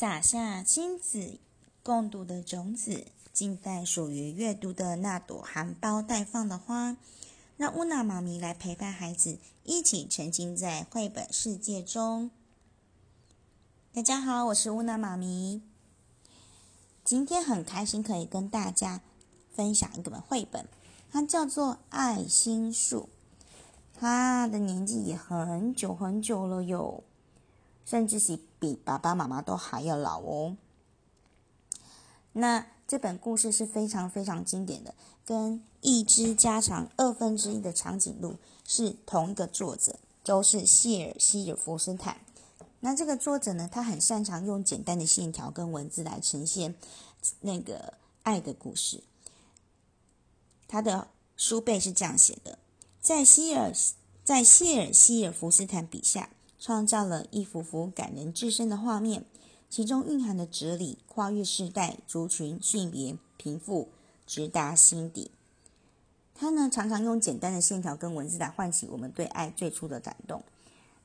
[0.00, 1.40] 撒下亲子
[1.82, 6.96] 共读的种子，静待属于阅读的那朵含苞待放的花。
[7.56, 12.30] 让乌娜妈咪来陪伴孩子，一起沉浸在绘本世界中。
[13.92, 15.62] 大家好，我是乌娜妈咪。
[17.02, 19.00] 今天很开心可以跟大家
[19.52, 20.68] 分享一本绘本，
[21.10, 23.08] 它叫做《爱心树》。
[23.98, 27.02] 它的年纪也很久很久了哟，
[27.88, 30.58] 甚至是比爸爸妈妈都还要老哦。
[32.34, 38.32] 那这本故事是非常非常经典的，跟《一只加长二分之一的长颈鹿》
[38.66, 42.20] 是同一个作者，都是谢尔希尔弗斯坦。
[42.80, 46.74] 那这个作者呢，他很擅长用简单的线条跟文字来呈现
[47.40, 49.02] 那个爱的故事。
[50.68, 52.58] 他的书背是这样写的。
[53.00, 53.72] 在希尔
[54.22, 59.24] 在谢尔希尔弗斯坦笔下，创造了一幅幅感人至深的画面，
[59.70, 63.88] 其中蕴含的哲理跨越世代、族群、性别、贫富，
[64.26, 65.30] 直达心底。
[66.34, 70.42] 他呢，常常用简单的线条跟文字来唤起我们对爱最初的感动。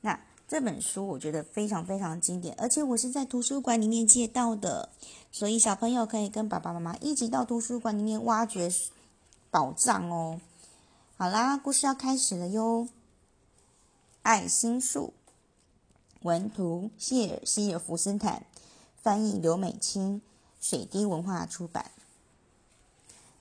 [0.00, 4.90] 那这本书我觉得非常非常经典，而且我是在图书馆里面借到的，
[5.32, 8.70] 所以小朋友可以跟爸爸妈妈一起到图书馆里面挖掘
[9.50, 10.40] 宝藏哦。
[11.16, 12.88] 好啦，故事要开始了哟。
[14.22, 15.14] 爱心树，
[16.24, 18.46] 文图谢尔希尔弗斯坦，
[19.02, 20.22] 翻译刘美清，
[20.58, 21.90] 水滴文化出版。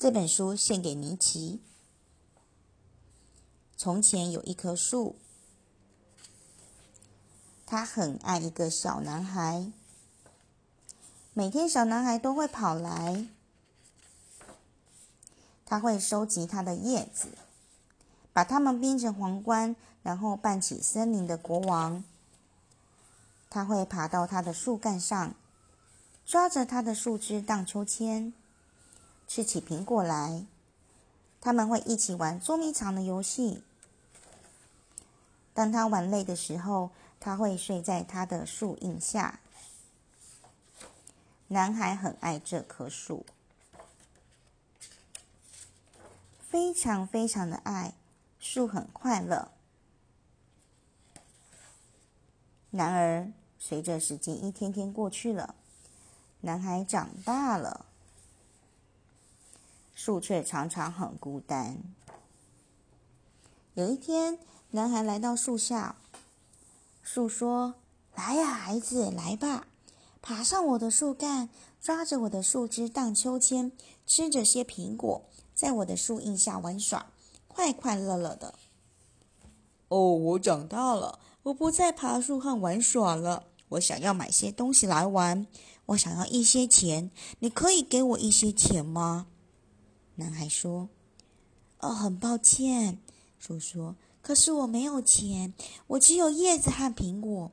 [0.00, 1.60] 这本书献给尼奇。
[3.76, 5.14] 从前有一棵树，
[7.64, 9.70] 他很爱一个小男孩。
[11.34, 13.28] 每天，小男孩都会跑来，
[15.64, 17.28] 他会收集他的叶子。
[18.32, 22.02] 把它们编成皇冠，然后扮起森林的国王。
[23.52, 25.34] 他会爬到它的树干上，
[26.24, 28.32] 抓着它的树枝荡秋千，
[29.28, 30.46] 吃起苹果来。
[31.38, 33.62] 他们会一起玩捉迷藏的游戏。
[35.52, 39.40] 当他玩累的时候，他会睡在他的树荫下。
[41.48, 43.26] 男孩很爱这棵树，
[46.40, 47.92] 非常非常的爱。
[48.40, 49.52] 树很快乐，
[52.70, 53.30] 然而
[53.64, 55.54] 随着时间一天天过去了，
[56.40, 57.86] 男孩长大了，
[59.94, 61.78] 树却常常很孤单。
[63.74, 64.40] 有一天，
[64.72, 65.94] 男孩来到树下，
[67.04, 67.76] 树说
[68.16, 69.68] ：“来呀，孩子，来吧，
[70.20, 71.48] 爬上我的树干，
[71.80, 73.70] 抓着我的树枝荡秋千，
[74.04, 75.22] 吃着些苹果，
[75.54, 77.06] 在我的树荫下玩耍。”
[77.46, 78.56] 快快乐乐的。
[79.86, 83.44] 哦，我长大了，我不再爬树和玩耍了。
[83.72, 85.46] 我想要买些东西来玩，
[85.86, 87.10] 我想要一些钱。
[87.38, 89.26] 你可以给我一些钱吗？
[90.16, 90.88] 男孩说
[91.80, 92.98] ：“哦，很抱歉。”
[93.38, 95.54] 树说：“可是我没有钱，
[95.86, 97.50] 我只有叶子和苹果。”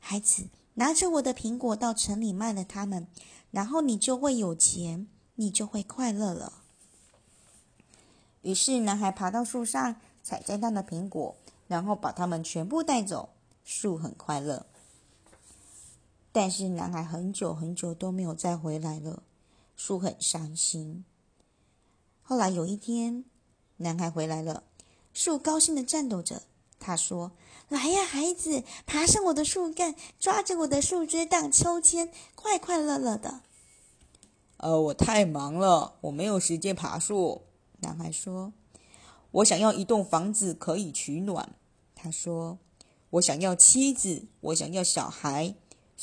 [0.00, 3.08] 孩子，拿着我的苹果到城里卖了它们，
[3.50, 6.62] 然后你就会有钱，你就会快乐了。
[8.42, 11.34] 于是，男孩爬到树上，采摘到的苹果，
[11.66, 13.30] 然后把它们全部带走。
[13.64, 14.66] 树很快乐，
[16.34, 19.22] 但是男孩很久很久都没有再回来了。
[19.76, 21.04] 树很伤心。
[22.22, 23.24] 后来有一天，
[23.76, 24.64] 男孩回来了，
[25.12, 26.42] 树高兴的颤抖着。
[26.80, 27.30] 他说
[27.70, 33.42] ：“来呀，孩子，爬上我的树干，抓着我的树枝荡秋千，快快乐乐的。”
[34.58, 37.42] 呃，我太忙了，我没有时间爬树。
[37.78, 38.52] 男孩说
[39.30, 41.54] ：“我想要一栋房子可以取暖。”
[41.94, 42.58] 他说
[43.10, 45.54] ：“我想要妻子，我想要小孩，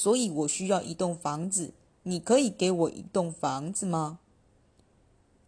[0.01, 1.73] 所以我需要一栋房子。
[2.01, 4.17] 你可以给我一栋房子吗？”“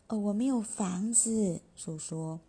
[0.10, 2.40] 哦，我没有房子。”树说，“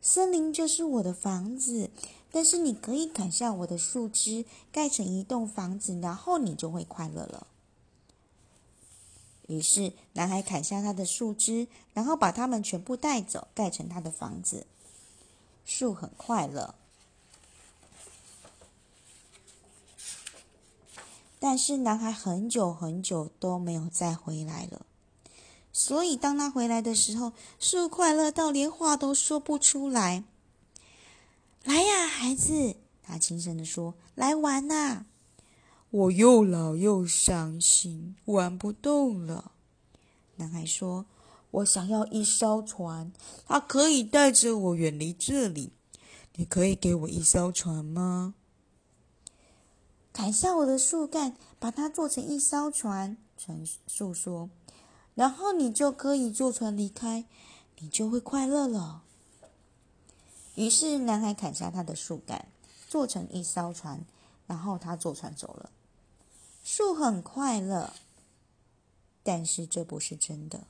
[0.00, 1.90] 森林就是我的房子，
[2.30, 7.46] 但是你可以砍下我的树枝，盖成一栋房子，然后你就会快乐了。”
[9.46, 14.66] 于是，男孩砍下他的树枝，然后把它们全部带走，盖成他的房子。
[15.66, 16.74] 树很快乐，
[21.48, 24.84] 但是男孩很久很久都没有再回来了。
[25.72, 30.24] 所以，当他回来的时候，树快乐到连话都说不出来。
[31.62, 35.06] 来呀，孩子，他轻声的说：“来玩呐！”
[35.90, 39.52] 我又老又伤心，玩不动了。
[40.38, 41.06] 男孩说
[41.52, 43.12] ：“我想要一艘船，
[43.46, 45.70] 它可以带着我远离这里。
[46.34, 48.34] 你可以给我一艘船吗？”
[50.16, 54.48] 砍下我的树干，把它做成一艘船。”船树说
[55.14, 57.26] ：“然后你就可以坐船离开，
[57.80, 59.02] 你就会快乐了。”
[60.56, 62.48] 于是男孩砍下他的树干，
[62.88, 64.06] 做成一艘船，
[64.46, 65.70] 然后他坐船走了。
[66.64, 67.92] 树很快乐，
[69.22, 70.62] 但是这不是真的。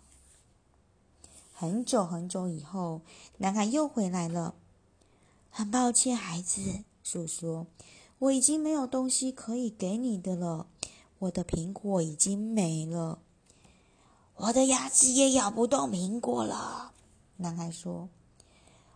[1.54, 3.00] 很久很久以后，
[3.36, 4.56] 男孩又回来了。
[5.52, 7.68] 很抱歉，孩子，树说
[8.18, 10.66] ：“我已经没有东西可以给你的了。
[11.18, 13.18] 我的苹果已经没了，
[14.36, 16.92] 我的牙齿也咬不动苹果了。”
[17.38, 18.08] 男孩说：“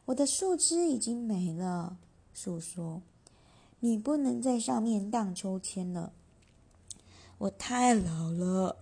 [0.07, 1.97] 我的树枝已经没了。”
[2.33, 3.03] 树说
[3.81, 6.13] ：“你不能在上面荡秋千了。”
[7.39, 8.77] 我太老了，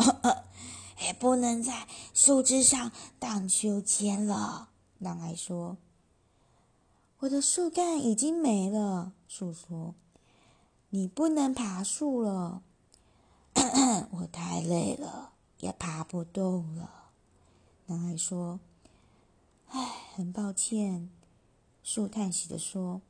[1.06, 4.70] 也不能在树枝上荡秋千了。
[4.98, 5.76] 男孩说
[7.20, 9.94] ：“我的树干已经没了。”树说
[10.90, 12.62] ：“你不能爬树了。”
[14.10, 17.10] 我太累了，也爬不动了。
[17.86, 18.60] 男孩说
[19.68, 21.10] ：“唉，很抱歉。”
[21.82, 23.00] 树叹息的说：“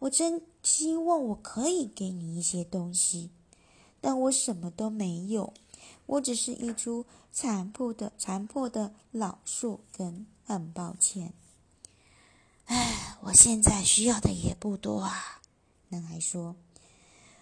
[0.00, 3.30] 我真希望我可以给你一些东西。”
[4.00, 5.52] 但我什么都没有，
[6.06, 10.26] 我只是一株残破的、残破的老树根。
[10.44, 11.34] 很抱歉。
[12.64, 15.42] 唉，我现在需要的也不多啊。
[15.90, 16.56] 男孩说：“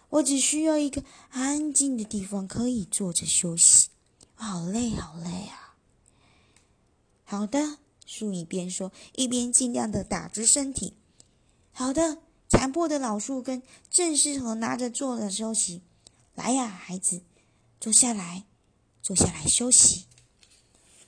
[0.08, 3.88] 我只需要一个安静的地方，可以坐着休息。
[4.35, 5.75] 好累，好累啊！”
[7.25, 10.94] 好的，树一边说，一边尽量的打直身体。
[11.73, 12.19] 好的，
[12.49, 15.82] 残破的老树根正适合拿着坐着休息。
[16.35, 17.23] 来呀，孩子，
[17.81, 18.44] 坐下来，
[19.03, 20.06] 坐下来休息。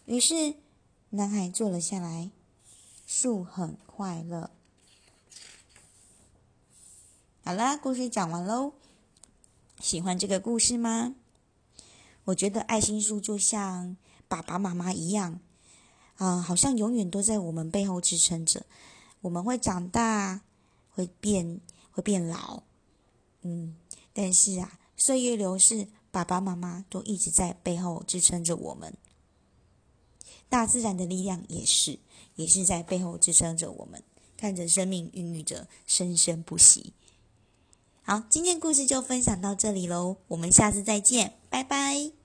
[0.06, 0.54] 于是，
[1.10, 2.30] 男孩坐了下来。
[3.06, 4.50] 树很快乐。
[7.44, 8.74] 好啦，故事讲完喽。
[9.80, 11.14] 喜欢这个故事吗？
[12.24, 13.96] 我觉得爱心树就像
[14.26, 15.40] 爸爸妈妈一样，
[16.16, 18.66] 啊，好像永远都在我们背后支撑着。
[19.20, 20.42] 我们会长大，
[20.90, 21.60] 会变，
[21.90, 22.62] 会变老，
[23.42, 23.76] 嗯，
[24.12, 24.78] 但是啊。
[25.00, 28.92] 岁月流逝，爸爸妈妈都一直在背后支撑着我们。
[30.48, 32.00] 大自然的力量也是，
[32.34, 34.02] 也是在背后支撑着我们，
[34.36, 36.94] 看着生命孕育着，生生不息。
[38.08, 42.17] 好，今天故事就分享到这里喽，我们下次再见，拜拜。